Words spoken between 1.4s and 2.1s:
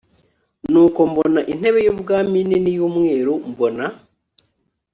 intebe y